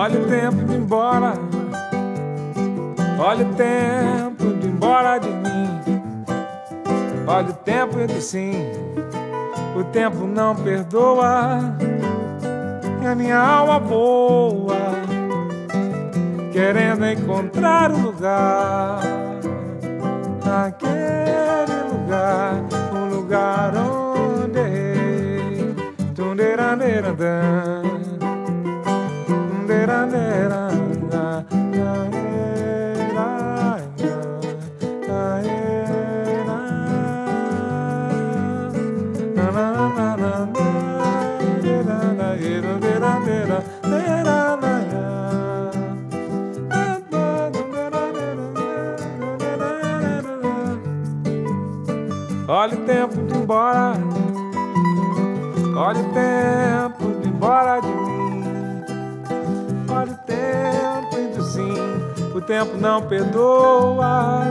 Olha 0.00 0.20
o 0.20 0.26
tempo 0.26 0.72
ir 0.72 0.76
embora. 0.76 1.32
Olha 3.18 3.44
o 3.44 3.54
tempo 3.54 4.44
ir 4.44 4.68
embora 4.68 5.18
de 5.18 5.28
mim. 5.28 5.80
Olha 7.26 7.50
o 7.50 7.52
tempo 7.52 8.06
de 8.06 8.22
sim. 8.22 8.52
O 9.76 9.82
tempo 9.82 10.24
não 10.24 10.54
perdoa. 10.54 11.76
E 13.02 13.06
a 13.08 13.14
minha 13.16 13.40
alma 13.40 13.80
voa, 13.80 14.76
querendo 16.52 17.04
encontrar 17.04 17.90
um 17.90 18.02
lugar. 18.02 19.00
Aquele 20.64 21.82
lugar, 21.92 22.54
um 22.94 23.16
lugar 23.16 23.72
onde 23.74 24.60
errei. 24.60 25.68
Olha 52.50 52.78
o 52.78 52.84
tempo 52.86 53.14
de 53.26 53.36
embora. 53.36 53.92
Olha 55.76 56.00
o 56.00 56.12
tempo 56.14 57.20
de 57.20 57.28
embora 57.28 57.78
de 57.78 57.88
mim. 57.88 58.42
Olha 59.86 60.12
o 60.12 60.16
tempo 60.16 61.18
indo 61.20 61.42
sim. 61.42 61.74
O 62.34 62.40
tempo 62.40 62.78
não 62.78 63.02
perdoa. 63.02 64.46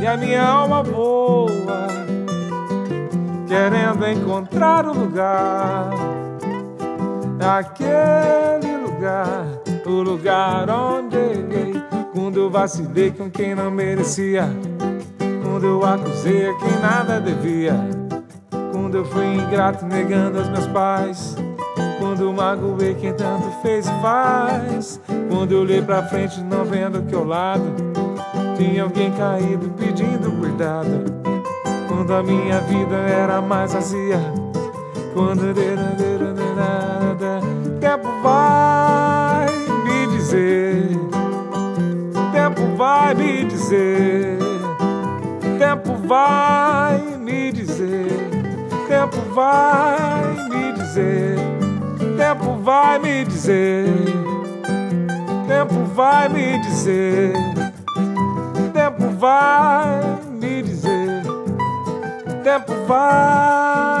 E 0.00 0.06
a 0.06 0.16
minha 0.16 0.46
alma 0.46 0.84
voa. 0.84 1.88
Querendo 3.48 4.06
encontrar 4.06 4.86
o 4.86 4.92
lugar. 4.96 5.90
Aquele 7.40 8.76
lugar. 8.76 9.44
O 9.84 10.02
lugar 10.02 10.70
onde. 10.70 11.82
Quando 12.14 12.48
vacilei 12.48 13.10
com 13.10 13.28
quem 13.28 13.56
não 13.56 13.72
merecia 13.72 14.48
quando 15.56 15.68
eu 15.68 15.86
acusei 15.86 16.50
a 16.50 16.54
quem 16.54 16.80
nada 16.82 17.18
devia. 17.18 17.72
Quando 18.72 18.98
eu 18.98 19.06
fui 19.06 19.24
ingrato 19.24 19.86
negando 19.86 20.38
aos 20.38 20.50
meus 20.50 20.66
pais. 20.66 21.34
Quando 21.98 22.30
magoei 22.30 22.94
quem 22.94 23.14
tanto 23.14 23.50
fez 23.62 23.86
e 23.86 24.02
faz. 24.02 25.00
Quando 25.30 25.52
eu 25.52 25.62
olhei 25.62 25.80
pra 25.80 26.02
frente 26.02 26.42
não 26.42 26.62
vendo 26.62 27.00
que 27.06 27.14
ao 27.14 27.24
lado 27.24 27.64
tinha 28.58 28.82
alguém 28.82 29.10
caído 29.12 29.70
pedindo 29.78 30.30
cuidado. 30.38 31.06
Quando 31.88 32.12
a 32.12 32.22
minha 32.22 32.60
vida 32.60 32.94
era 32.94 33.40
mais 33.40 33.72
vazia. 33.72 34.20
Quando 35.14 35.54
tempo 37.80 38.08
vai 38.22 39.46
me 39.86 40.06
dizer. 40.08 40.90
Tempo 42.30 42.76
vai 42.76 43.14
me 43.14 43.44
dizer 43.44 44.15
vai 46.06 46.98
me 47.18 47.50
dizer, 47.50 48.06
tempo 48.88 49.16
vai 49.34 50.48
me 50.48 50.72
dizer, 50.72 51.36
tempo 52.16 52.56
vai 52.62 52.98
me 53.00 53.24
dizer, 53.24 53.88
tempo 55.48 55.84
vai 55.94 56.28
me 56.28 56.58
dizer, 56.60 57.32
tempo 58.72 59.10
vai 59.18 60.00
me 60.30 60.62
dizer, 60.62 61.22
tempo 62.44 62.72
vai. 62.86 63.95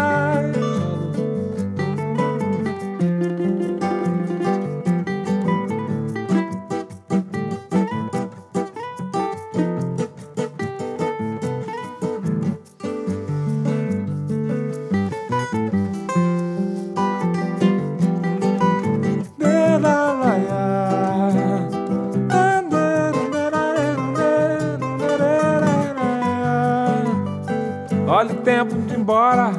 Tempo 28.46 28.76
de 28.76 28.94
ir 28.94 29.00
embora. 29.00 29.50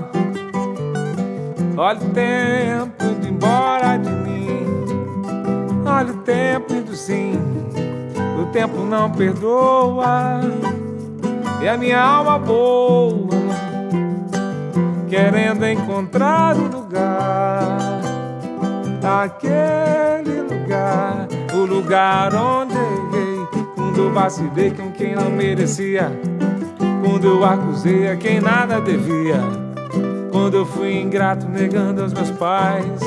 Olha 1.76 2.00
o 2.00 2.10
tempo 2.12 3.20
de 3.20 3.28
embora 3.28 3.98
de 3.98 4.10
mim. 4.10 4.66
Olha 5.86 6.14
o 6.14 6.18
tempo 6.20 6.74
indo 6.74 6.96
sim. 6.96 7.34
O 8.42 8.46
tempo 8.54 8.78
não 8.86 9.12
perdoa. 9.12 10.40
E 11.62 11.68
a 11.68 11.78
minha 11.78 12.00
alma 12.00 12.40
boa, 12.40 13.28
querendo 15.10 15.68
encontrar 15.68 16.56
o 16.56 16.68
lugar. 16.68 18.00
Aquele 19.04 20.42
lugar, 20.44 21.28
o 21.54 21.66
lugar 21.66 22.34
onde 22.34 22.74
errei. 22.74 23.48
Quando 23.76 24.14
vacilei 24.14 24.72
com 24.72 24.92
quem 24.94 25.14
não 25.14 25.30
merecia 25.30 26.10
quando 27.08 27.26
eu 27.26 27.46
acusei 27.46 28.12
a 28.12 28.18
quem 28.18 28.42
nada 28.42 28.82
devia. 28.82 29.40
Quando 30.30 30.58
eu 30.58 30.66
fui 30.66 31.00
ingrato 31.00 31.48
negando 31.48 32.04
aos 32.04 32.14
meus 32.14 32.30
pais. 32.32 33.02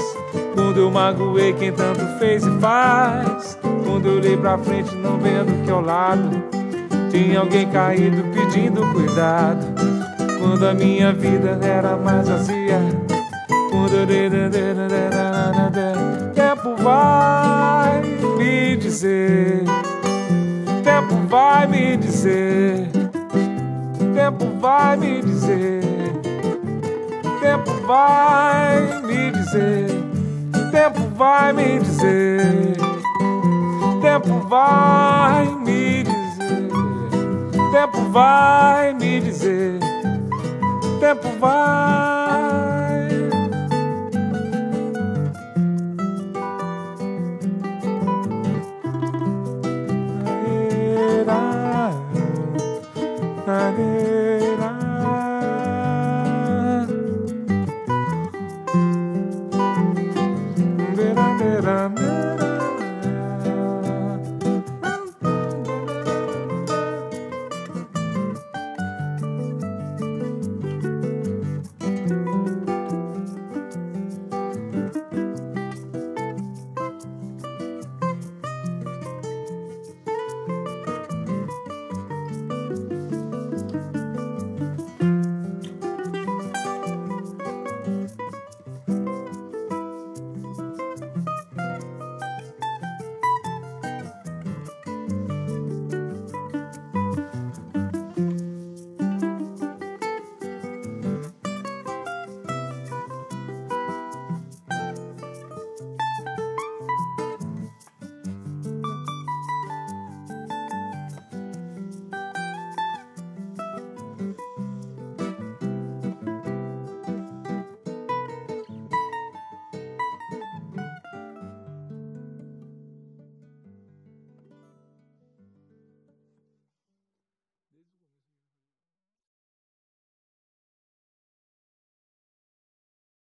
Quando 0.54 0.80
eu 0.80 0.90
magoei 0.90 1.52
quem 1.52 1.70
tanto 1.70 2.00
fez 2.18 2.42
e 2.44 2.58
faz. 2.58 3.58
Quando 3.84 4.06
eu 4.06 4.16
olhei 4.16 4.36
pra 4.38 4.56
frente 4.56 4.94
não 4.96 5.18
vendo 5.18 5.64
que 5.64 5.70
ao 5.70 5.82
lado 5.82 6.42
tinha 7.10 7.40
alguém 7.40 7.68
caído 7.68 8.24
pedindo 8.32 8.80
cuidado. 8.92 9.66
Quando 10.40 10.66
a 10.66 10.72
minha 10.72 11.12
vida 11.12 11.58
era 11.62 11.94
mais 11.96 12.26
vazia. 12.26 12.80
Quando 13.70 13.96
eu... 13.96 14.06
Tempo 16.34 16.82
vai 16.82 18.02
me 18.38 18.76
dizer. 18.76 19.62
Tempo 20.82 21.16
vai 21.28 21.66
me 21.66 21.96
dizer 21.98 22.79
tempo 24.30 24.46
vai 24.60 24.96
me 24.96 25.22
dizer, 25.22 25.82
tempo 27.40 27.72
vai 27.84 29.02
me 29.02 29.30
dizer, 29.32 29.88
tempo 30.70 31.00
vai 31.16 31.52
me 31.52 31.80
dizer, 31.80 32.76
tempo 34.00 34.38
vai 34.48 35.46
me 35.46 36.04
dizer, 36.04 36.70
tempo 37.72 38.10
vai 38.12 38.94
me 38.94 39.20
dizer, 39.20 39.80
tempo 41.00 41.28
vai 41.40 42.19